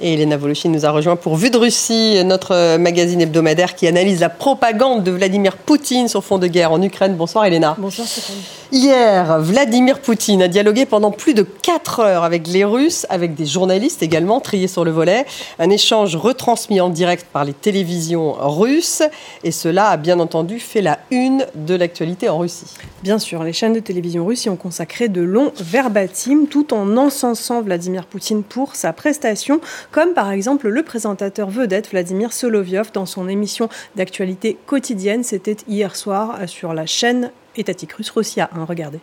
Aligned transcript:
Et 0.00 0.14
Elena 0.14 0.36
Voloshin 0.36 0.70
nous 0.70 0.84
a 0.84 0.90
rejoint 0.90 1.14
pour 1.14 1.36
Vue 1.36 1.50
de 1.50 1.56
Russie, 1.56 2.20
notre 2.24 2.78
magazine 2.78 3.20
hebdomadaire 3.20 3.76
qui 3.76 3.86
analyse 3.86 4.18
la 4.18 4.28
propagande 4.28 5.04
de 5.04 5.12
Vladimir 5.12 5.56
Poutine 5.56 6.08
sur 6.08 6.24
fond 6.24 6.38
de 6.38 6.48
guerre 6.48 6.72
en 6.72 6.82
Ukraine. 6.82 7.14
Bonsoir 7.14 7.44
Elena. 7.44 7.76
Bonsoir 7.78 8.08
Stéphane. 8.08 8.34
Hier, 8.72 9.38
Vladimir 9.38 10.00
Poutine 10.00 10.42
a 10.42 10.48
dialogué 10.48 10.84
pendant 10.84 11.12
plus 11.12 11.32
de 11.32 11.42
4 11.42 12.00
heures 12.00 12.24
avec 12.24 12.48
les 12.48 12.64
Russes, 12.64 13.06
avec 13.08 13.36
des 13.36 13.46
journalistes 13.46 14.02
également 14.02 14.40
triés 14.40 14.66
sur 14.66 14.84
le 14.84 14.90
volet. 14.90 15.26
Un 15.60 15.70
échange 15.70 16.16
retransmis 16.16 16.80
en 16.80 16.88
direct 16.88 17.26
par 17.32 17.44
les 17.44 17.52
télévisions 17.52 18.32
russes. 18.32 19.04
Et 19.44 19.52
cela 19.52 19.90
a 19.90 19.96
bien 19.96 20.18
entendu 20.18 20.58
fait 20.58 20.82
la 20.82 20.98
une 21.12 21.46
de 21.54 21.76
l'actualité 21.76 22.28
en 22.28 22.38
Russie. 22.38 22.74
Bien 23.04 23.20
sûr, 23.20 23.44
les 23.44 23.52
chaînes 23.52 23.74
de 23.74 23.80
télévision 23.80 24.26
russes 24.26 24.46
y 24.46 24.48
ont 24.48 24.56
consacré 24.56 25.08
de 25.08 25.20
longs 25.20 25.52
verbatims 25.60 26.48
tout 26.50 26.74
en 26.74 26.96
encensant 26.96 27.62
Vladimir 27.62 28.06
Poutine 28.06 28.42
pour 28.42 28.74
sa 28.74 28.92
prestation 28.92 29.60
comme 29.90 30.14
par 30.14 30.30
exemple 30.30 30.68
le 30.68 30.82
présentateur 30.82 31.50
vedette 31.50 31.90
Vladimir 31.90 32.32
Solovyov 32.32 32.92
dans 32.92 33.06
son 33.06 33.28
émission 33.28 33.68
d'actualité 33.96 34.56
quotidienne. 34.66 35.24
C'était 35.24 35.56
hier 35.68 35.96
soir 35.96 36.38
sur 36.46 36.74
la 36.74 36.86
chaîne 36.86 37.30
étatique 37.56 37.92
russe 37.92 38.10
Russia 38.10 38.50
1. 38.54 38.64
Regardez. 38.64 39.00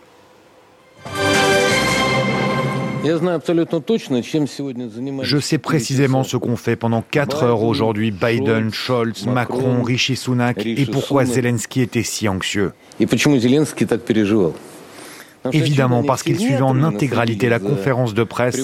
Je 5.22 5.38
sais 5.40 5.58
précisément 5.58 6.22
ce 6.22 6.36
qu'ont 6.36 6.54
fait 6.54 6.76
pendant 6.76 7.02
4 7.02 7.42
heures 7.42 7.62
aujourd'hui 7.64 8.12
Biden, 8.12 8.72
Scholz, 8.72 9.26
Macron, 9.26 9.82
Rishi 9.82 10.14
Sunak 10.14 10.64
et 10.64 10.86
pourquoi 10.86 11.24
Zelensky 11.24 11.80
était 11.80 12.04
si 12.04 12.28
anxieux? 12.28 12.72
Évidemment, 15.52 16.02
parce 16.04 16.22
qu'il 16.22 16.38
suivait 16.38 16.62
en 16.62 16.82
intégralité 16.84 17.48
la 17.48 17.58
conférence 17.58 18.14
de 18.14 18.22
presse, 18.22 18.60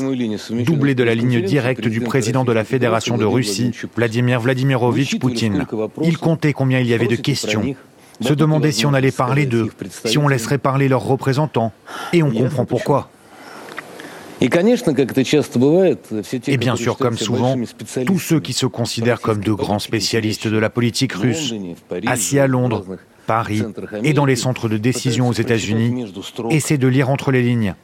doublée 0.64 0.94
de 0.94 1.02
la 1.02 1.14
ligne 1.14 1.40
directe 1.40 1.88
du 1.88 2.00
président 2.00 2.44
de 2.44 2.52
la 2.52 2.64
Fédération 2.64 3.16
de 3.16 3.24
Russie, 3.24 3.72
Vladimir 3.96 4.40
Vladimirovitch 4.40 5.18
Poutine. 5.18 5.66
Il 6.02 6.18
comptait 6.18 6.52
combien 6.52 6.78
il 6.80 6.86
y 6.86 6.94
avait 6.94 7.08
de 7.08 7.16
questions, 7.16 7.74
se 8.20 8.32
demandait 8.32 8.72
si 8.72 8.86
on 8.86 8.94
allait 8.94 9.10
parler 9.10 9.46
d'eux, 9.46 9.70
si 10.04 10.18
on 10.18 10.28
laisserait 10.28 10.58
parler 10.58 10.88
leurs 10.88 11.04
représentants, 11.04 11.72
et 12.12 12.22
on 12.22 12.30
comprend 12.30 12.64
pourquoi. 12.64 13.10
Et 14.40 14.48
bien 16.58 16.76
sûr, 16.76 16.96
comme 16.96 17.16
souvent, 17.16 17.56
tous 18.06 18.18
ceux 18.18 18.40
qui 18.40 18.52
se 18.52 18.66
considèrent 18.66 19.20
comme 19.20 19.42
de 19.42 19.52
grands 19.52 19.80
spécialistes 19.80 20.46
de 20.46 20.58
la 20.58 20.70
politique 20.70 21.12
russe, 21.12 21.52
assis 22.06 22.38
à 22.38 22.46
Londres, 22.46 22.84
Paris 23.28 23.62
et 24.02 24.14
dans 24.14 24.24
les 24.24 24.36
centres 24.36 24.68
de 24.68 24.78
décision 24.78 25.28
aux 25.28 25.34
États-Unis, 25.34 26.12
essaient 26.50 26.78
de 26.78 26.88
lire 26.88 27.10
entre 27.10 27.30
les 27.30 27.42
lignes, 27.42 27.74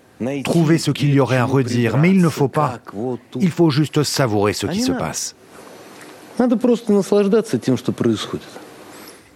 trouver 0.43 0.79
ce 0.79 0.91
qu'il 0.91 1.13
y 1.15 1.21
aurait 1.21 1.37
à 1.37 1.45
redire, 1.45 1.99
mais 1.99 2.11
il 2.11 2.21
ne 2.21 2.31
faut 2.31 2.49
pas. 2.49 2.81
Il 3.39 3.51
faut 3.51 3.71
juste 3.71 4.03
savourer 4.03 4.55
ce 4.55 4.67
qui 4.67 4.81
se 4.81 4.91
passe. 4.91 5.37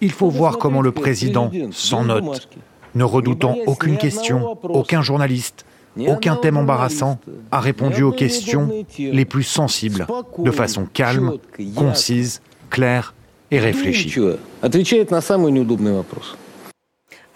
Il 0.01 0.13
faut 0.13 0.31
voir 0.31 0.59
comment 0.59 0.81
le 0.81 0.93
président, 0.93 1.51
sans 1.73 2.05
note, 2.05 2.49
ne 2.95 3.05
redoutant 3.05 3.57
aucune 3.67 3.99
question, 3.99 4.59
aucun 4.65 5.03
journaliste, 5.03 5.67
aucun 6.07 6.37
thème 6.37 6.57
embarrassant, 6.57 7.19
a 7.51 7.61
répondu 7.61 8.03
aux 8.03 8.13
questions 8.13 8.71
les 8.99 9.25
plus 9.27 9.43
sensibles, 9.43 10.07
de 10.39 10.51
façon 10.51 10.87
calme, 10.91 11.35
concise, 11.77 12.41
claire 12.71 13.15
et 13.51 13.59
réfléchie. 13.59 14.09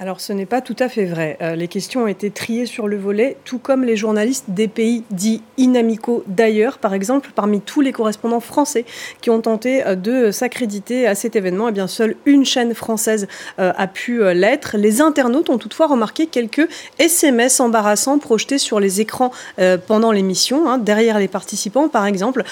Alors 0.02 0.20
ce 0.20 0.32
n'est 0.32 0.46
pas 0.46 0.60
tout 0.60 0.74
à 0.80 0.88
fait 0.88 1.04
vrai. 1.04 1.38
Euh, 1.40 1.54
les 1.54 1.68
questions 1.68 2.02
ont 2.02 2.06
été 2.08 2.32
triées 2.32 2.66
sur 2.66 2.88
le 2.88 2.96
volet, 2.96 3.36
tout 3.44 3.60
comme 3.60 3.84
les 3.84 3.94
journalistes 3.94 4.46
des 4.48 4.66
pays 4.66 5.04
dits 5.12 5.44
inamicaux 5.58 6.24
d'ailleurs. 6.26 6.78
Par 6.78 6.92
exemple, 6.92 7.30
parmi 7.32 7.60
tous 7.60 7.82
les 7.82 7.92
correspondants 7.92 8.40
français 8.40 8.84
qui 9.20 9.30
ont 9.30 9.40
tenté 9.40 9.86
euh, 9.86 9.94
de 9.94 10.32
s'accréditer 10.32 11.06
à 11.06 11.14
cet 11.14 11.36
événement, 11.36 11.68
eh 11.68 11.70
bien 11.70 11.86
seule 11.86 12.16
une 12.26 12.44
chaîne 12.44 12.74
française 12.74 13.28
euh, 13.60 13.72
a 13.76 13.86
pu 13.86 14.24
l'être. 14.34 14.76
Les 14.76 15.00
internautes 15.00 15.50
ont 15.50 15.58
toutefois 15.58 15.86
remarqué 15.86 16.26
quelques 16.26 16.68
SMS 16.98 17.60
embarrassants 17.60 18.18
projetés 18.18 18.58
sur 18.58 18.80
les 18.80 19.00
écrans 19.00 19.30
pendant 19.86 20.10
l'émission, 20.10 20.68
hein, 20.68 20.78
derrière 20.78 21.20
les 21.20 21.28
participants 21.28 21.88
par 21.88 22.06
exemple. 22.06 22.42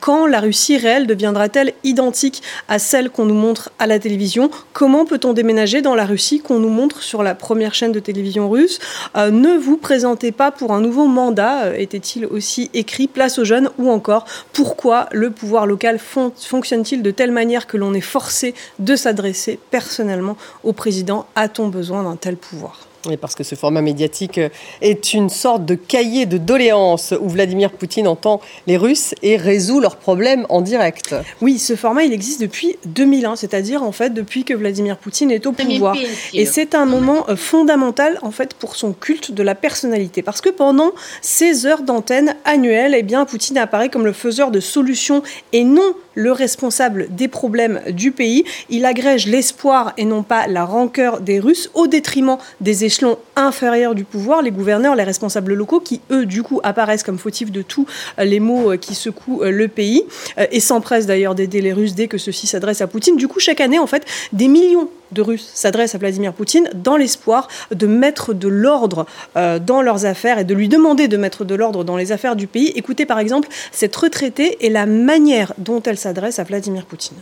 quand 0.00 0.26
la 0.26 0.38
Russie 0.38 0.76
réelle 0.76 1.06
deviendra-t-elle 1.06 1.72
identique 1.82 2.42
à 2.68 2.78
celle 2.78 3.10
qu'on 3.10 3.24
nous 3.24 3.34
montre 3.34 3.72
à 3.78 3.86
la 3.86 3.98
télévision? 3.98 4.50
Comment 4.72 5.04
peut-on 5.04 5.32
déménager 5.32 5.82
dans 5.82 5.94
la 5.94 6.04
Russie 6.04 6.40
qu'on 6.40 6.60
nous 6.60 6.68
montre 6.68 6.91
sur 7.00 7.22
la 7.22 7.34
première 7.34 7.74
chaîne 7.74 7.92
de 7.92 8.00
télévision 8.00 8.50
russe. 8.50 8.78
Euh, 9.16 9.30
ne 9.30 9.56
vous 9.56 9.76
présentez 9.76 10.32
pas 10.32 10.50
pour 10.50 10.72
un 10.72 10.80
nouveau 10.80 11.06
mandat, 11.06 11.64
euh, 11.64 11.74
était-il 11.74 12.26
aussi 12.26 12.70
écrit, 12.74 13.06
place 13.06 13.38
aux 13.38 13.44
jeunes, 13.44 13.70
ou 13.78 13.90
encore 13.90 14.26
pourquoi 14.52 15.08
le 15.12 15.30
pouvoir 15.30 15.66
local 15.66 15.98
fonctionne-t-il 15.98 17.02
de 17.02 17.10
telle 17.10 17.32
manière 17.32 17.66
que 17.66 17.76
l'on 17.76 17.94
est 17.94 18.00
forcé 18.00 18.54
de 18.78 18.96
s'adresser 18.96 19.58
personnellement 19.70 20.36
au 20.64 20.72
président? 20.72 21.26
A-t-on 21.36 21.68
besoin 21.68 22.02
d'un 22.02 22.16
tel 22.16 22.36
pouvoir? 22.36 22.91
Oui, 23.06 23.16
parce 23.16 23.34
que 23.34 23.42
ce 23.42 23.54
format 23.54 23.82
médiatique 23.82 24.38
euh, 24.38 24.48
est 24.80 25.12
une 25.12 25.28
sorte 25.28 25.64
de 25.64 25.74
cahier 25.74 26.26
de 26.26 26.38
doléances 26.38 27.12
où 27.20 27.28
Vladimir 27.28 27.72
Poutine 27.72 28.06
entend 28.06 28.40
les 28.66 28.76
Russes 28.76 29.14
et 29.22 29.36
résout 29.36 29.80
leurs 29.80 29.96
problèmes 29.96 30.46
en 30.48 30.60
direct. 30.60 31.14
Oui, 31.40 31.58
ce 31.58 31.74
format, 31.74 32.04
il 32.04 32.12
existe 32.12 32.40
depuis 32.40 32.76
2001, 32.86 33.36
c'est-à-dire 33.36 33.82
en 33.82 33.92
fait 33.92 34.10
depuis 34.10 34.44
que 34.44 34.54
Vladimir 34.54 34.98
Poutine 34.98 35.30
est 35.30 35.46
au 35.46 35.52
pouvoir. 35.52 35.96
Et 36.32 36.46
c'est 36.46 36.74
un 36.74 36.84
moment 36.84 37.28
euh, 37.28 37.36
fondamental 37.36 38.18
en 38.22 38.30
fait 38.30 38.54
pour 38.54 38.76
son 38.76 38.92
culte 38.92 39.32
de 39.32 39.42
la 39.42 39.54
personnalité, 39.54 40.22
parce 40.22 40.40
que 40.40 40.50
pendant 40.50 40.92
ces 41.20 41.66
heures 41.66 41.82
d'antenne 41.82 42.36
annuelles, 42.44 42.94
eh 42.96 43.02
bien 43.02 43.24
Poutine 43.24 43.58
apparaît 43.58 43.88
comme 43.88 44.04
le 44.04 44.12
faiseur 44.12 44.50
de 44.50 44.60
solutions 44.60 45.22
et 45.52 45.64
non 45.64 45.94
le 46.14 46.32
responsable 46.32 47.08
des 47.10 47.28
problèmes 47.28 47.80
du 47.88 48.12
pays. 48.12 48.44
Il 48.68 48.84
agrège 48.84 49.26
l'espoir 49.26 49.92
et 49.96 50.04
non 50.04 50.22
pas 50.22 50.46
la 50.46 50.64
rancœur 50.64 51.20
des 51.20 51.40
Russes 51.40 51.70
au 51.74 51.86
détriment 51.86 52.36
des 52.60 52.84
échelons 52.92 53.16
inférieurs 53.36 53.94
du 53.94 54.04
pouvoir, 54.04 54.42
les 54.42 54.50
gouverneurs, 54.50 54.94
les 54.94 55.02
responsables 55.02 55.54
locaux, 55.54 55.80
qui 55.80 56.02
eux, 56.10 56.26
du 56.26 56.42
coup, 56.42 56.60
apparaissent 56.62 57.02
comme 57.02 57.18
fautifs 57.18 57.50
de 57.50 57.62
tous 57.62 57.86
euh, 58.18 58.24
les 58.24 58.38
maux 58.38 58.72
euh, 58.72 58.76
qui 58.76 58.94
secouent 58.94 59.42
euh, 59.42 59.50
le 59.50 59.68
pays 59.68 60.04
et 60.50 60.60
s'empressent 60.60 61.06
d'ailleurs 61.06 61.34
d'aider 61.34 61.62
les 61.62 61.72
Russes 61.72 61.94
dès 61.94 62.06
que 62.06 62.18
ceux-ci 62.18 62.46
s'adressent 62.46 62.82
à 62.82 62.86
Poutine. 62.86 63.16
Du 63.16 63.28
coup, 63.28 63.40
chaque 63.40 63.62
année, 63.62 63.78
en 63.78 63.86
fait, 63.86 64.04
des 64.34 64.48
millions 64.48 64.90
de 65.12 65.22
Russes 65.22 65.50
s'adressent 65.54 65.94
à 65.94 65.98
Vladimir 65.98 66.34
Poutine 66.34 66.68
dans 66.74 66.98
l'espoir 66.98 67.48
de 67.74 67.86
mettre 67.86 68.34
de 68.34 68.48
l'ordre 68.48 69.06
dans 69.34 69.82
leurs 69.82 70.06
affaires 70.06 70.38
et 70.38 70.44
de 70.44 70.54
lui 70.54 70.68
demander 70.68 71.06
de 71.06 71.18
mettre 71.18 71.44
de 71.44 71.54
l'ordre 71.54 71.84
dans 71.84 71.96
les 71.96 72.12
affaires 72.12 72.34
du 72.34 72.46
pays. 72.46 72.72
Écoutez 72.76 73.04
par 73.04 73.18
exemple 73.18 73.48
cette 73.72 73.94
retraitée 73.94 74.64
et 74.64 74.70
la 74.70 74.86
manière 74.86 75.52
dont 75.58 75.82
elle 75.82 75.98
s'adresse 75.98 76.38
à 76.38 76.44
Vladimir 76.44 76.86
Poutine. 76.86 77.18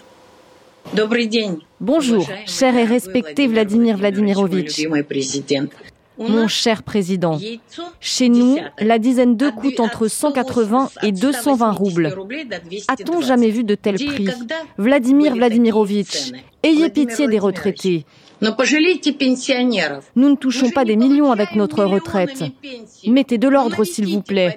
Bonjour, 1.81 2.29
cher 2.47 2.77
et 2.77 2.85
respecté 2.85 3.47
Vladimir 3.47 3.97
Vladimirovitch. 3.97 4.87
Mon 6.19 6.49
cher 6.49 6.83
président, 6.83 7.39
chez 8.01 8.29
nous, 8.29 8.59
la 8.79 8.99
dizaine 8.99 9.37
d'œufs 9.37 9.55
coûte 9.55 9.81
entre 9.81 10.09
180 10.09 10.91
et 11.03 11.13
220 11.13 11.71
roubles. 11.71 12.15
A-t-on 12.89 13.21
jamais 13.21 13.51
vu 13.51 13.65
de 13.65 13.75
tels 13.75 14.05
prix? 14.05 14.29
Vladimir 14.77 15.35
Vladimirovitch, 15.35 16.33
ayez 16.63 16.91
pitié 16.91 17.29
des 17.29 17.39
retraités. 17.39 18.05
Nous 18.43 20.29
ne 20.29 20.35
touchons 20.35 20.71
pas 20.71 20.85
des 20.85 20.97
millions 20.97 21.31
avec 21.31 21.55
notre 21.55 21.85
retraite. 21.85 22.43
Mettez 23.07 23.39
de 23.39 23.49
l'ordre, 23.49 23.85
s'il 23.85 24.07
vous 24.07 24.23
plaît. 24.23 24.57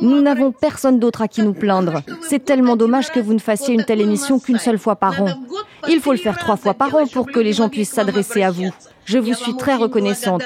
Nous 0.00 0.20
n'avons 0.20 0.52
personne 0.52 0.98
d'autre 1.00 1.22
à 1.22 1.28
qui 1.28 1.42
nous 1.42 1.54
plaindre. 1.54 2.02
C'est 2.22 2.44
tellement 2.44 2.76
dommage 2.76 3.10
que 3.10 3.20
vous 3.20 3.34
ne 3.34 3.38
fassiez 3.38 3.74
une 3.74 3.84
telle 3.84 4.00
émission 4.00 4.38
qu'une 4.38 4.58
seule 4.58 4.78
fois 4.78 4.96
par 4.96 5.22
an. 5.22 5.28
Il 5.88 6.00
faut 6.00 6.12
le 6.12 6.18
faire 6.18 6.38
trois 6.38 6.56
fois 6.56 6.74
par 6.74 6.94
an 6.94 7.06
pour 7.06 7.26
que 7.26 7.40
les 7.40 7.52
gens 7.52 7.68
puissent 7.68 7.92
s'adresser 7.92 8.42
à 8.42 8.50
vous. 8.50 8.70
Je 9.04 9.18
vous 9.18 9.34
suis 9.34 9.56
très 9.56 9.74
reconnaissante 9.74 10.42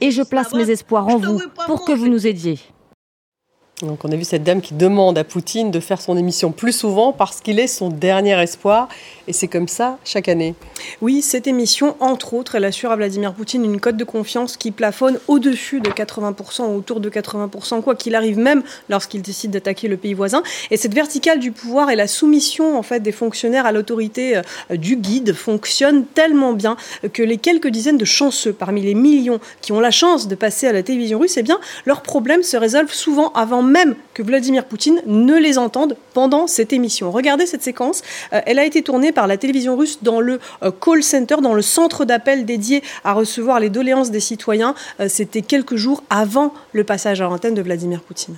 et 0.00 0.10
je 0.10 0.22
place 0.22 0.54
mes 0.54 0.70
espoirs 0.70 1.08
en 1.08 1.18
vous 1.18 1.40
pour 1.66 1.84
que 1.84 1.92
vous 1.92 2.08
nous 2.08 2.26
aidiez. 2.26 2.58
Donc 3.82 4.04
on 4.04 4.12
a 4.12 4.16
vu 4.16 4.24
cette 4.24 4.44
dame 4.44 4.60
qui 4.60 4.74
demande 4.74 5.16
à 5.16 5.24
Poutine 5.24 5.70
de 5.70 5.80
faire 5.80 6.00
son 6.00 6.16
émission 6.16 6.52
plus 6.52 6.72
souvent 6.72 7.12
parce 7.12 7.40
qu'il 7.40 7.58
est 7.58 7.66
son 7.66 7.88
dernier 7.88 8.40
espoir. 8.40 8.88
Et 9.26 9.32
c'est 9.32 9.48
comme 9.48 9.68
ça 9.68 9.98
chaque 10.04 10.28
année. 10.28 10.54
Oui, 11.00 11.22
cette 11.22 11.46
émission, 11.46 11.96
entre 12.00 12.34
autres, 12.34 12.56
elle 12.56 12.64
assure 12.64 12.90
à 12.90 12.96
Vladimir 12.96 13.32
Poutine 13.32 13.64
une 13.64 13.80
cote 13.80 13.96
de 13.96 14.04
confiance 14.04 14.56
qui 14.56 14.70
plafonne 14.70 15.18
au-dessus 15.28 15.80
de 15.80 15.90
80%, 15.90 16.74
autour 16.74 17.00
de 17.00 17.08
80%, 17.08 17.82
quoi 17.82 17.94
qu'il 17.94 18.14
arrive, 18.14 18.38
même 18.38 18.62
lorsqu'il 18.88 19.22
décide 19.22 19.52
d'attaquer 19.52 19.88
le 19.88 19.96
pays 19.96 20.14
voisin. 20.14 20.42
Et 20.70 20.76
cette 20.76 20.94
verticale 20.94 21.38
du 21.38 21.52
pouvoir 21.52 21.90
et 21.90 21.96
la 21.96 22.06
soumission 22.06 22.78
en 22.78 22.82
fait 22.82 23.00
des 23.00 23.12
fonctionnaires 23.12 23.66
à 23.66 23.72
l'autorité 23.72 24.36
euh, 24.36 24.76
du 24.76 24.96
guide 24.96 25.32
fonctionnent 25.32 26.04
tellement 26.04 26.52
bien 26.52 26.76
que 27.12 27.22
les 27.22 27.38
quelques 27.38 27.68
dizaines 27.68 27.98
de 27.98 28.04
chanceux 28.04 28.52
parmi 28.52 28.82
les 28.82 28.94
millions 28.94 29.40
qui 29.60 29.72
ont 29.72 29.80
la 29.80 29.90
chance 29.90 30.28
de 30.28 30.34
passer 30.34 30.66
à 30.66 30.72
la 30.72 30.82
télévision 30.82 31.18
russe, 31.18 31.36
eh 31.36 31.42
bien, 31.42 31.58
leurs 31.86 32.02
problèmes 32.02 32.42
se 32.42 32.56
résolvent 32.56 32.92
souvent 32.92 33.30
avant 33.32 33.62
même 33.62 33.69
que 34.14 34.22
Vladimir 34.22 34.64
Poutine 34.64 35.00
ne 35.06 35.36
les 35.36 35.58
entende 35.58 35.96
pendant 36.14 36.46
cette 36.46 36.72
émission. 36.72 37.10
Regardez 37.10 37.46
cette 37.46 37.62
séquence. 37.62 38.02
Euh, 38.32 38.40
elle 38.46 38.58
a 38.58 38.64
été 38.64 38.82
tournée 38.82 39.12
par 39.12 39.26
la 39.26 39.36
télévision 39.36 39.76
russe 39.76 39.98
dans 40.02 40.20
le 40.20 40.40
euh, 40.62 40.70
call 40.70 41.02
center, 41.02 41.36
dans 41.42 41.54
le 41.54 41.62
centre 41.62 42.04
d'appel 42.04 42.44
dédié 42.44 42.82
à 43.04 43.12
recevoir 43.12 43.60
les 43.60 43.70
doléances 43.70 44.10
des 44.10 44.20
citoyens. 44.20 44.74
Euh, 45.00 45.06
c'était 45.08 45.42
quelques 45.42 45.76
jours 45.76 46.02
avant 46.10 46.52
le 46.72 46.84
passage 46.84 47.20
à 47.20 47.24
l'antenne 47.24 47.54
de 47.54 47.62
Vladimir 47.62 48.00
Poutine. 48.00 48.36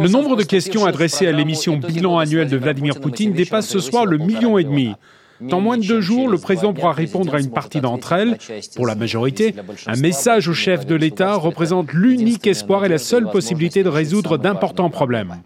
Le 0.00 0.08
nombre 0.08 0.36
de 0.36 0.42
questions 0.42 0.84
adressées 0.84 1.26
à 1.26 1.32
l'émission 1.32 1.78
Bilan 1.78 2.18
annuel 2.18 2.48
de 2.48 2.56
Vladimir 2.58 3.00
Poutine 3.00 3.32
dépasse 3.32 3.66
ce 3.66 3.78
soir 3.78 4.04
le 4.04 4.18
million 4.18 4.58
et 4.58 4.64
demi. 4.64 4.92
Dans 5.40 5.60
moins 5.60 5.78
de 5.78 5.86
deux 5.86 6.00
jours, 6.00 6.28
le 6.28 6.38
président 6.38 6.72
pourra 6.74 6.92
répondre 6.92 7.34
à 7.34 7.40
une 7.40 7.50
partie 7.50 7.80
d'entre 7.80 8.12
elles. 8.12 8.38
Pour 8.74 8.86
la 8.86 8.94
majorité, 8.94 9.54
un 9.86 9.96
message 9.96 10.48
au 10.48 10.54
chef 10.54 10.86
de 10.86 10.94
l'État 10.94 11.34
représente 11.34 11.92
l'unique 11.92 12.46
espoir 12.46 12.84
et 12.84 12.88
la 12.88 12.98
seule 12.98 13.30
possibilité 13.30 13.82
de 13.82 13.88
résoudre 13.88 14.38
d'importants 14.38 14.90
problèmes. 14.90 15.36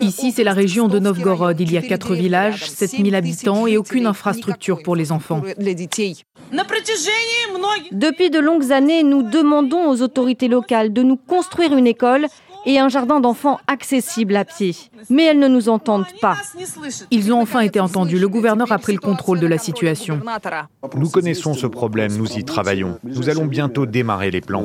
Ici, 0.00 0.32
c'est 0.32 0.44
la 0.44 0.52
région 0.52 0.88
de 0.88 0.98
Novgorod. 0.98 1.60
Il 1.60 1.72
y 1.72 1.76
a 1.76 1.82
quatre 1.82 2.14
villages, 2.14 2.68
7000 2.68 3.14
habitants 3.14 3.66
et 3.66 3.76
aucune 3.76 4.06
infrastructure 4.06 4.82
pour 4.82 4.96
les 4.96 5.12
enfants. 5.12 5.42
Depuis 7.92 8.30
de 8.30 8.38
longues 8.38 8.72
années, 8.72 9.02
nous 9.02 9.22
demandons 9.22 9.88
aux 9.88 10.02
autorités 10.02 10.48
locales 10.48 10.92
de 10.92 11.02
nous 11.02 11.16
construire 11.16 11.76
une 11.76 11.86
école 11.86 12.26
et 12.66 12.78
un 12.78 12.88
jardin 12.88 13.20
d'enfants 13.20 13.58
accessible 13.66 14.36
à 14.36 14.44
pied. 14.44 14.74
Mais 15.08 15.24
elles 15.24 15.38
ne 15.38 15.48
nous 15.48 15.68
entendent 15.68 16.04
pas. 16.20 16.36
Ils 17.10 17.32
ont 17.32 17.40
enfin 17.40 17.60
été 17.60 17.80
entendus. 17.80 18.18
Le 18.18 18.28
gouverneur 18.28 18.70
a 18.72 18.78
pris 18.78 18.92
le 18.92 18.98
contrôle 18.98 19.40
de 19.40 19.46
la 19.46 19.58
situation. 19.58 20.20
Nous 20.96 21.08
connaissons 21.08 21.54
ce 21.54 21.66
problème, 21.66 22.14
nous 22.16 22.36
y 22.36 22.44
travaillons. 22.44 22.98
Nous 23.04 23.30
allons 23.30 23.46
bientôt 23.46 23.86
démarrer 23.86 24.30
les 24.30 24.40
plans. 24.40 24.62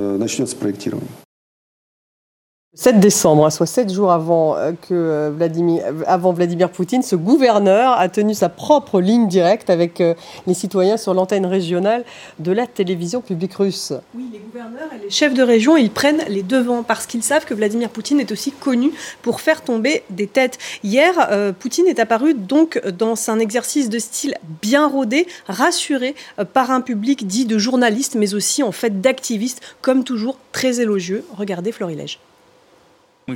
7 2.73 3.01
décembre, 3.01 3.45
hein, 3.45 3.49
soit 3.49 3.65
sept 3.65 3.91
jours 3.91 4.13
avant, 4.13 4.55
euh, 4.55 4.71
que 4.71 4.93
euh, 4.93 5.29
Vladimir 5.35 6.69
Poutine, 6.69 7.01
ce 7.01 7.17
gouverneur 7.17 7.99
a 7.99 8.07
tenu 8.07 8.33
sa 8.33 8.47
propre 8.47 9.01
ligne 9.01 9.27
directe 9.27 9.69
avec 9.69 9.99
euh, 9.99 10.13
les 10.47 10.53
citoyens 10.53 10.95
sur 10.95 11.13
l'antenne 11.13 11.45
régionale 11.45 12.05
de 12.39 12.53
la 12.53 12.67
télévision 12.67 13.19
publique 13.19 13.55
russe. 13.55 13.91
Oui, 14.15 14.29
les 14.31 14.39
gouverneurs 14.39 14.87
et 14.95 15.03
les 15.03 15.09
chefs 15.09 15.33
de 15.33 15.43
région, 15.43 15.75
ils 15.75 15.91
prennent 15.91 16.23
les 16.29 16.43
devants 16.43 16.81
parce 16.83 17.07
qu'ils 17.07 17.23
savent 17.23 17.43
que 17.43 17.53
Vladimir 17.53 17.89
Poutine 17.89 18.21
est 18.21 18.31
aussi 18.31 18.53
connu 18.53 18.93
pour 19.21 19.41
faire 19.41 19.63
tomber 19.63 20.03
des 20.09 20.27
têtes. 20.27 20.57
Hier, 20.81 21.53
Poutine 21.59 21.87
est 21.87 21.99
apparu 21.99 22.33
donc 22.33 22.81
dans 22.97 23.15
un 23.29 23.39
exercice 23.39 23.89
de 23.89 23.99
style 23.99 24.35
bien 24.61 24.87
rodé, 24.87 25.27
rassuré 25.47 26.15
par 26.53 26.71
un 26.71 26.79
public 26.79 27.27
dit 27.27 27.43
de 27.43 27.57
journalistes, 27.57 28.15
mais 28.15 28.33
aussi 28.33 28.63
en 28.63 28.71
fait 28.71 29.01
d'activistes, 29.01 29.59
comme 29.81 30.05
toujours 30.05 30.37
très 30.53 30.79
élogieux. 30.79 31.25
Regardez 31.37 31.73
Florilège. 31.73 32.19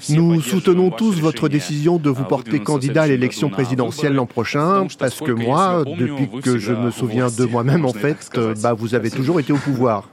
Nous 0.09 0.42
soutenons 0.42 0.89
tous 0.89 1.19
votre 1.19 1.50
décision 1.50 1.97
de 1.97 2.09
vous 2.09 2.24
porter 2.24 2.59
candidat 2.59 3.03
à 3.03 3.07
l'élection 3.07 3.50
présidentielle 3.50 4.13
l'an 4.13 4.25
prochain, 4.25 4.88
parce 5.00 5.19
que 5.19 5.31
moi, 5.31 5.83
depuis 5.86 6.30
que 6.42 6.57
je 6.57 6.74
me 6.74 6.92
souviens 6.92 7.27
de 7.27 7.45
moi-même, 7.45 7.86
en 7.86 7.94
fait, 7.94 8.30
bah, 8.62 8.74
vous 8.74 8.95
avez 8.95 9.12
toujours 9.12 9.39
été 9.39 9.53
au 9.53 9.57
pouvoir. 9.57 10.09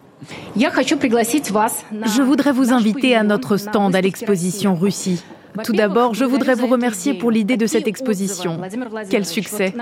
Je 0.57 2.23
voudrais 2.23 2.53
vous 2.53 2.73
inviter 2.73 3.17
à 3.17 3.23
notre 3.25 3.57
stand 3.57 3.97
à 3.97 4.01
l'exposition 4.01 4.75
Russie. 4.75 5.23
Tout 5.65 5.73
d'abord, 5.73 6.15
je 6.15 6.25
voudrais 6.25 6.55
vous 6.55 6.67
remercier 6.67 7.15
pour 7.15 7.31
l'idée 7.31 7.57
de 7.57 7.67
cette 7.67 7.87
exposition. 7.87 8.59
Quel 9.11 9.27
succès 9.27 9.75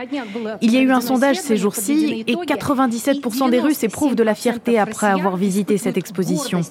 Il 0.61 0.73
y 0.73 0.77
a 0.79 0.81
eu 0.81 0.91
un 0.91 1.01
sondage 1.01 1.39
ces 1.39 1.57
jours-ci 1.57 2.25
et 2.27 2.35
97% 2.35 3.51
des 3.51 3.61
Russes 3.61 3.85
éprouvent 3.85 4.17
de 4.17 4.23
la 4.23 4.35
fierté 4.35 4.79
après 4.79 5.07
avoir 5.07 5.37
visité 5.37 5.79
cette 5.79 5.97
exposition. 5.97 6.63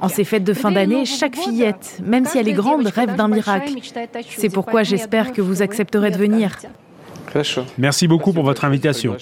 En 0.00 0.08
ces 0.08 0.24
fêtes 0.24 0.44
de 0.44 0.52
fin 0.52 0.70
d'année, 0.70 1.04
chaque 1.04 1.36
fillette, 1.36 1.98
même 2.04 2.26
si 2.26 2.38
elle 2.38 2.48
est 2.48 2.52
grande, 2.52 2.86
rêve 2.86 3.16
d'un 3.16 3.28
miracle. 3.28 3.72
C'est 4.36 4.50
pourquoi 4.50 4.82
j'espère 4.82 5.32
que 5.32 5.40
vous 5.40 5.62
accepterez 5.62 6.10
de 6.10 6.16
venir. 6.16 6.58
Merci 7.78 8.08
beaucoup 8.08 8.32
pour 8.32 8.44
votre 8.44 8.64
invitation. 8.64 9.16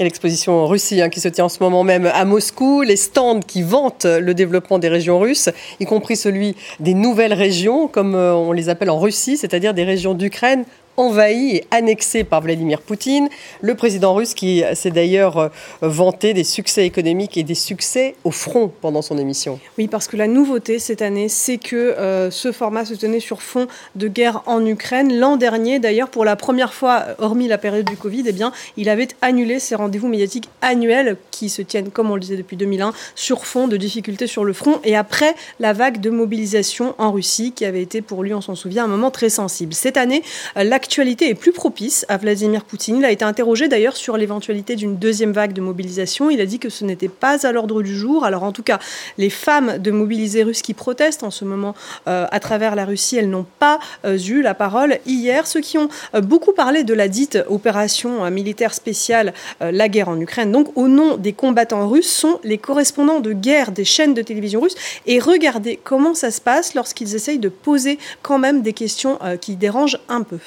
L'exposition 0.00 0.54
en 0.54 0.66
Russie 0.66 1.02
hein, 1.02 1.10
qui 1.10 1.20
se 1.20 1.28
tient 1.28 1.44
en 1.44 1.48
ce 1.50 1.62
moment 1.62 1.84
même 1.84 2.06
à 2.06 2.24
Moscou, 2.24 2.80
les 2.80 2.96
stands 2.96 3.40
qui 3.40 3.62
vantent 3.62 4.06
le 4.06 4.32
développement 4.32 4.78
des 4.78 4.88
régions 4.88 5.20
russes, 5.20 5.50
y 5.80 5.84
compris 5.84 6.16
celui 6.16 6.56
des 6.80 6.94
nouvelles 6.94 7.34
régions, 7.34 7.88
comme 7.88 8.14
euh, 8.14 8.34
on 8.34 8.52
les 8.52 8.70
appelle 8.70 8.88
en 8.88 8.98
Russie, 8.98 9.36
c'est-à-dire 9.36 9.74
des 9.74 9.84
régions 9.84 10.14
d'Ukraine 10.14 10.64
envahi 10.96 11.56
et 11.56 11.64
annexé 11.70 12.24
par 12.24 12.40
Vladimir 12.40 12.80
Poutine. 12.80 13.28
Le 13.60 13.74
président 13.74 14.14
russe 14.14 14.34
qui 14.34 14.62
s'est 14.74 14.90
d'ailleurs 14.90 15.38
euh, 15.38 15.48
vanté 15.80 16.34
des 16.34 16.44
succès 16.44 16.84
économiques 16.84 17.36
et 17.36 17.42
des 17.42 17.54
succès 17.54 18.14
au 18.24 18.30
front 18.30 18.72
pendant 18.80 19.02
son 19.02 19.18
émission. 19.18 19.58
Oui, 19.78 19.88
parce 19.88 20.06
que 20.06 20.16
la 20.16 20.26
nouveauté 20.26 20.78
cette 20.78 21.02
année, 21.02 21.28
c'est 21.28 21.58
que 21.58 21.76
euh, 21.76 22.30
ce 22.30 22.52
format 22.52 22.84
se 22.84 22.94
tenait 22.94 23.20
sur 23.20 23.42
fond 23.42 23.66
de 23.96 24.08
guerre 24.08 24.42
en 24.46 24.64
Ukraine. 24.64 25.18
L'an 25.18 25.36
dernier, 25.36 25.78
d'ailleurs, 25.78 26.08
pour 26.08 26.24
la 26.24 26.36
première 26.36 26.74
fois, 26.74 27.04
hormis 27.18 27.48
la 27.48 27.58
période 27.58 27.86
du 27.86 27.96
Covid, 27.96 28.24
eh 28.26 28.32
bien, 28.32 28.52
il 28.76 28.88
avait 28.88 29.08
annulé 29.20 29.58
ses 29.58 29.74
rendez-vous 29.74 30.08
médiatiques 30.08 30.48
annuels 30.60 31.16
qui 31.30 31.48
se 31.48 31.62
tiennent, 31.62 31.90
comme 31.90 32.10
on 32.10 32.14
le 32.14 32.20
disait 32.20 32.36
depuis 32.36 32.56
2001, 32.56 32.92
sur 33.14 33.46
fond 33.46 33.68
de 33.68 33.76
difficultés 33.76 34.26
sur 34.26 34.44
le 34.44 34.52
front 34.52 34.80
et 34.84 34.96
après 34.96 35.34
la 35.60 35.72
vague 35.72 36.00
de 36.00 36.10
mobilisation 36.10 36.94
en 36.98 37.12
Russie 37.12 37.52
qui 37.52 37.64
avait 37.64 37.82
été 37.82 38.02
pour 38.02 38.22
lui, 38.22 38.34
on 38.34 38.40
s'en 38.40 38.54
souvient, 38.54 38.84
un 38.84 38.88
moment 38.88 39.10
très 39.10 39.30
sensible. 39.30 39.74
Cette 39.74 39.96
année, 39.96 40.22
la 40.56 40.78
l'actualité 40.82 41.28
est 41.28 41.36
plus 41.36 41.52
propice 41.52 42.04
à 42.08 42.16
Vladimir 42.16 42.64
Poutine. 42.64 42.96
Il 42.96 43.04
a 43.04 43.12
été 43.12 43.24
interrogé 43.24 43.68
d'ailleurs 43.68 43.96
sur 43.96 44.16
l'éventualité 44.16 44.74
d'une 44.74 44.96
deuxième 44.96 45.30
vague 45.30 45.52
de 45.52 45.60
mobilisation. 45.60 46.28
Il 46.28 46.40
a 46.40 46.44
dit 46.44 46.58
que 46.58 46.70
ce 46.70 46.84
n'était 46.84 47.08
pas 47.08 47.46
à 47.46 47.52
l'ordre 47.52 47.82
du 47.82 47.96
jour. 47.96 48.24
Alors 48.24 48.42
en 48.42 48.50
tout 48.50 48.64
cas, 48.64 48.80
les 49.16 49.30
femmes 49.30 49.78
de 49.78 49.92
mobilisés 49.92 50.42
russes 50.42 50.60
qui 50.60 50.74
protestent 50.74 51.22
en 51.22 51.30
ce 51.30 51.44
moment 51.44 51.76
euh, 52.08 52.26
à 52.28 52.40
travers 52.40 52.74
la 52.74 52.84
Russie, 52.84 53.16
elles 53.16 53.30
n'ont 53.30 53.46
pas 53.60 53.78
euh, 54.04 54.18
eu 54.18 54.42
la 54.42 54.54
parole 54.54 54.98
hier. 55.06 55.46
Ceux 55.46 55.60
qui 55.60 55.78
ont 55.78 55.88
euh, 56.16 56.20
beaucoup 56.20 56.52
parlé 56.52 56.82
de 56.82 56.94
la 56.94 57.06
dite 57.06 57.38
opération 57.48 58.28
militaire 58.28 58.74
spéciale, 58.74 59.34
la 59.60 59.88
guerre 59.88 60.08
en 60.08 60.18
Ukraine, 60.18 60.50
donc 60.50 60.76
au 60.76 60.88
nom 60.88 61.16
des 61.16 61.32
combattants 61.32 61.88
russes, 61.88 62.10
sont 62.10 62.40
les 62.42 62.58
correspondants 62.58 63.20
de 63.20 63.32
guerre 63.32 63.70
des 63.70 63.84
chaînes 63.84 64.14
de 64.14 64.22
télévision 64.22 64.60
russes. 64.60 64.74
Et 65.06 65.20
regardez 65.20 65.78
comment 65.82 66.14
ça 66.14 66.32
se 66.32 66.40
passe 66.40 66.74
lorsqu'ils 66.74 67.14
essayent 67.14 67.38
de 67.38 67.48
poser 67.48 68.00
quand 68.22 68.40
même 68.40 68.62
des 68.62 68.72
questions 68.72 69.20
qui 69.40 69.54
dérangent 69.54 70.00
un 70.08 70.22
peu. 70.22 70.38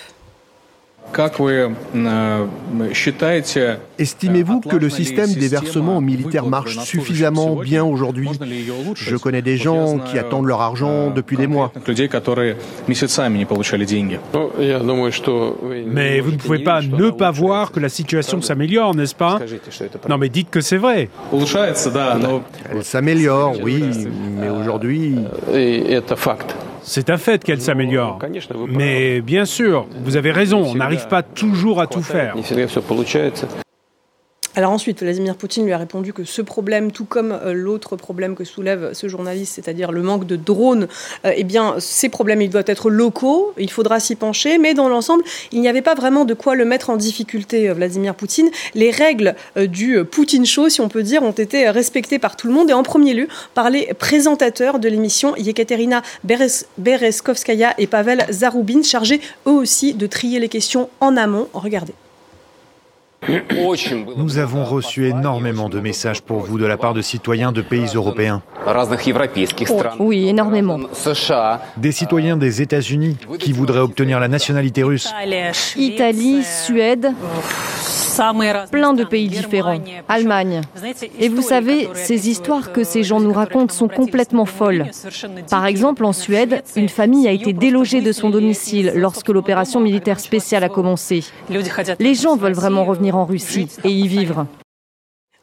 Estimez-vous 3.98 4.60
que 4.60 4.76
le 4.76 4.90
système 4.90 5.34
des 5.34 5.48
versements 5.48 6.02
militaires 6.02 6.46
marche 6.46 6.78
suffisamment 6.80 7.56
bien 7.56 7.86
aujourd'hui? 7.86 8.30
Je 8.96 9.16
connais 9.16 9.42
des 9.42 9.56
gens 9.58 10.00
qui 10.00 10.20
attendent 10.20 10.48
leur 10.48 10.62
argent 10.62 11.12
depuis 11.12 11.38
des 11.38 11.48
mois. 11.48 11.72
Mais 15.88 16.20
vous 16.20 16.32
ne 16.32 16.38
pouvez 16.38 16.60
pas 16.60 16.82
ne 16.82 17.10
pas 17.12 17.32
voir 17.32 17.72
que 17.72 17.80
la 17.80 17.90
situation 17.90 18.42
s'améliore, 18.42 18.94
n'est-ce 18.96 19.16
pas? 19.16 19.40
Non 20.10 20.18
mais 20.18 20.30
dites 20.30 20.50
que 20.50 20.60
c'est 20.62 20.78
vrai. 20.78 21.10
Elle 21.32 22.84
s'améliore, 22.84 23.56
oui, 23.64 23.84
mais 24.40 24.50
aujourd'hui... 24.50 25.16
C'est 25.54 26.12
un 26.12 26.16
fait 27.18 27.44
qu'elle 27.44 27.62
s'améliore. 27.62 28.20
Mais 28.70 29.22
bien 29.22 29.46
sûr, 29.46 29.88
vous 30.04 30.18
avez 30.18 30.32
raison, 30.32 30.64
on 30.64 30.76
n'arrive 30.76 31.08
pas 31.08 31.24
toujours 31.24 31.82
à 31.82 31.88
tout 31.88 32.02
faire. 32.02 32.36
Alors 34.58 34.72
ensuite, 34.72 35.02
Vladimir 35.02 35.36
Poutine 35.36 35.66
lui 35.66 35.74
a 35.74 35.78
répondu 35.78 36.14
que 36.14 36.24
ce 36.24 36.42
problème, 36.42 36.94
tout 36.94 37.04
comme 37.04 37.34
euh, 37.34 37.52
l'autre 37.52 37.98
problème 37.98 38.36
que 38.36 38.46
soulève 38.46 38.94
ce 38.94 39.10
journaliste, 39.10 39.56
c'est-à-dire 39.56 39.92
le 39.92 40.02
manque 40.02 40.26
de 40.26 40.38
drones, 40.38 40.88
euh, 41.26 41.34
eh 41.36 41.44
bien, 41.44 41.76
ces 41.80 42.08
problèmes, 42.08 42.42
ils 42.42 42.50
doivent 42.50 42.64
être 42.68 42.90
locaux, 42.90 43.52
il 43.58 43.70
faudra 43.70 44.00
s'y 44.00 44.16
pencher, 44.16 44.58
mais 44.58 44.74
dans 44.74 44.88
l'ensemble, 44.88 45.26
il 45.52 45.60
n'y 45.60 45.68
avait 45.68 45.82
pas 45.82 45.94
vraiment 45.94 46.24
de 46.24 46.34
quoi 46.34 46.56
le 46.56 46.64
mettre 46.64 46.90
en 46.90 46.96
difficulté, 46.96 47.70
euh, 47.70 47.74
Vladimir 47.74 48.16
Poutine. 48.16 48.50
Les 48.76 48.92
règles 48.92 49.36
du 49.58 50.06
Poutine 50.06 50.46
Show, 50.46 50.70
si 50.70 50.80
on 50.80 50.88
peut 50.88 51.04
dire, 51.04 51.24
ont 51.24 51.32
été 51.32 51.70
respectées 51.70 52.20
par 52.20 52.38
tout 52.38 52.48
le 52.48 52.54
monde, 52.54 52.70
et 52.70 52.74
en 52.74 52.84
premier 52.84 53.14
lieu 53.14 53.28
par 53.56 53.70
les 53.70 53.94
présentateurs 53.94 54.80
de 54.80 54.88
l'émission, 54.88 55.36
Yekaterina 55.36 56.02
Bereskovskaya 56.78 57.74
et 57.78 57.88
Pavel 57.88 58.26
Zaroubin, 58.32 58.84
chargés 58.84 59.20
eux 59.48 59.52
aussi 59.52 59.94
de 59.94 60.08
trier 60.08 60.40
les 60.40 60.50
questions 60.50 60.90
en 61.02 61.18
amont. 61.18 61.50
Regardez. 61.54 61.94
Nous 64.18 64.38
avons 64.38 64.64
reçu 64.64 65.08
énormément 65.08 65.70
de 65.70 65.80
messages 65.80 66.22
pour 66.22 66.40
vous 66.40 66.58
de 66.58 66.66
la 66.66 66.78
part 66.78 66.94
de 66.94 67.02
citoyens 67.02 67.52
de 67.52 67.62
pays 67.62 67.88
européens. 67.94 68.42
Oui, 70.00 70.28
énormément. 70.28 70.80
Des 71.78 71.92
citoyens 71.92 72.38
des 72.38 72.62
États-Unis 72.62 73.18
qui 73.40 73.52
voudraient 73.52 73.80
obtenir 73.80 74.20
la 74.20 74.28
nationalité 74.28 74.84
russe. 74.84 75.14
Italie, 75.76 76.44
Suède 76.44 77.12
plein 78.72 78.94
de 78.94 79.04
pays 79.04 79.28
différents, 79.28 79.80
Allemagne. 80.08 80.62
Et 81.20 81.30
vous 81.30 81.42
savez, 81.42 81.90
ces 81.94 82.30
histoires 82.30 82.72
que 82.72 82.84
ces 82.84 83.04
gens 83.04 83.20
nous 83.20 83.34
racontent 83.34 83.74
sont 83.74 83.88
complètement 83.88 84.46
folles. 84.46 84.86
Par 85.50 85.66
exemple, 85.66 86.06
en 86.06 86.14
Suède, 86.14 86.64
une 86.76 86.90
famille 86.90 87.28
a 87.28 87.32
été 87.32 87.54
délogée 87.54 88.02
de 88.02 88.12
son 88.12 88.30
domicile 88.30 88.94
lorsque 88.96 89.30
l'opération 89.30 89.80
militaire 89.80 90.20
spéciale 90.20 90.64
a 90.64 90.70
commencé. 90.70 91.24
Les 92.00 92.16
gens 92.16 92.36
veulent 92.36 92.54
vraiment 92.54 92.86
revenir 92.86 93.16
en 93.16 93.26
Russie 93.26 93.68
et 93.84 93.90
y 93.90 94.08
vivre. 94.08 94.46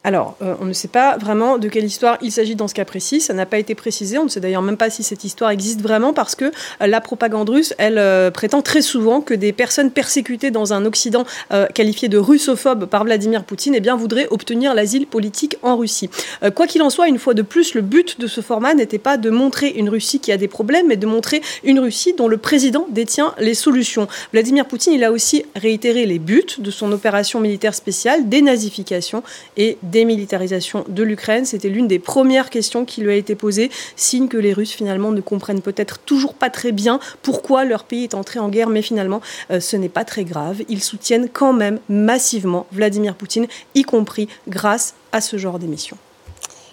Alors, 0.05 0.35
euh, 0.41 0.55
on 0.59 0.65
ne 0.65 0.73
sait 0.73 0.89
pas 0.89 1.17
vraiment 1.17 1.57
de 1.57 1.69
quelle 1.69 1.85
histoire 1.85 2.17
il 2.21 2.31
s'agit 2.31 2.55
dans 2.55 2.67
ce 2.67 2.73
cas 2.73 2.83
précis. 2.83 3.21
Ça 3.21 3.33
n'a 3.33 3.45
pas 3.45 3.57
été 3.57 3.73
précisé. 3.73 4.17
On 4.17 4.25
ne 4.25 4.29
sait 4.29 4.41
d'ailleurs 4.41 4.61
même 4.61 4.75
pas 4.75 4.89
si 4.89 5.01
cette 5.01 5.23
histoire 5.23 5.49
existe 5.51 5.81
vraiment 5.81 6.11
parce 6.13 6.35
que 6.35 6.45
euh, 6.45 6.87
la 6.87 6.99
propagande 6.99 7.49
russe, 7.49 7.73
elle 7.77 7.97
euh, 7.97 8.29
prétend 8.29 8.61
très 8.61 8.81
souvent 8.81 9.21
que 9.21 9.33
des 9.33 9.53
personnes 9.53 9.91
persécutées 9.91 10.51
dans 10.51 10.73
un 10.73 10.85
Occident 10.85 11.25
qualifié 11.73 12.09
de 12.09 12.17
russophobe 12.17 12.85
par 12.85 13.03
Vladimir 13.05 13.43
Poutine, 13.43 13.75
eh 13.75 13.79
bien, 13.79 13.95
voudraient 13.95 14.27
obtenir 14.31 14.73
l'asile 14.73 15.07
politique 15.07 15.57
en 15.61 15.77
Russie. 15.77 16.09
quoi 16.55 16.67
qu'il 16.67 16.81
en 16.81 16.89
soit, 16.89 17.07
une 17.07 17.19
fois 17.19 17.33
de 17.33 17.41
plus, 17.41 17.73
le 17.73 17.81
but 17.81 18.19
de 18.19 18.27
ce 18.27 18.41
format 18.41 18.73
n'était 18.73 18.97
pas 18.97 19.17
de 19.17 19.29
montrer 19.29 19.69
une 19.69 19.89
Russie 19.89 20.19
qui 20.19 20.31
a 20.31 20.37
des 20.37 20.47
problèmes, 20.47 20.87
mais 20.87 20.97
de 20.97 21.05
montrer 21.05 21.41
une 21.63 21.79
Russie 21.79 22.13
dont 22.13 22.27
le 22.27 22.37
président 22.37 22.87
détient 22.89 23.33
les 23.39 23.53
solutions. 23.53 24.07
Vladimir 24.31 24.65
Poutine, 24.65 24.93
il 24.93 25.03
a 25.03 25.11
aussi 25.11 25.45
réitéré 25.55 26.05
les 26.05 26.19
buts 26.19 26.43
de 26.57 26.71
son 26.71 26.91
opération 26.91 27.39
militaire 27.39 27.75
spéciale, 27.75 28.27
dénazification 28.29 29.23
et 29.57 29.77
démilitarisation 29.93 30.83
de 30.89 31.03
l'Ukraine. 31.03 31.45
C'était 31.45 31.69
l'une 31.69 31.87
des 31.87 31.99
premières 31.99 32.49
questions 32.49 32.83
qui 32.83 32.99
lui 33.01 33.11
a 33.11 33.15
été 33.15 33.35
posée, 33.35 33.71
signe 33.95 34.27
que 34.27 34.37
les 34.37 34.51
Russes 34.51 34.71
finalement 34.73 35.11
ne 35.11 35.21
comprennent 35.21 35.61
peut-être 35.61 35.99
toujours 35.99 36.33
pas 36.33 36.49
très 36.49 36.73
bien 36.73 36.99
pourquoi 37.21 37.63
leur 37.63 37.85
pays 37.85 38.03
est 38.03 38.15
entré 38.15 38.39
en 38.39 38.49
guerre, 38.49 38.69
mais 38.69 38.81
finalement 38.81 39.21
euh, 39.51 39.59
ce 39.59 39.77
n'est 39.77 39.89
pas 39.89 40.03
très 40.03 40.25
grave. 40.25 40.63
Ils 40.67 40.83
soutiennent 40.83 41.29
quand 41.29 41.53
même 41.53 41.79
massivement 41.87 42.65
Vladimir 42.71 43.15
Poutine, 43.15 43.47
y 43.75 43.83
compris 43.83 44.27
grâce 44.49 44.95
à 45.11 45.21
ce 45.21 45.37
genre 45.37 45.59
d'émission. 45.59 45.95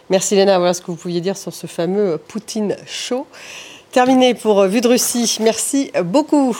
Merci 0.08 0.34
Léna, 0.34 0.58
voilà 0.58 0.74
ce 0.74 0.80
que 0.80 0.86
vous 0.86 0.96
pouviez 0.96 1.20
dire 1.20 1.36
sur 1.36 1.52
ce 1.52 1.66
fameux 1.66 2.18
Poutine 2.18 2.74
chaud. 2.86 3.26
Terminé 3.92 4.34
pour 4.34 4.64
Vue 4.64 4.80
de 4.80 4.88
Russie. 4.88 5.38
Merci 5.40 5.92
beaucoup. 6.04 6.56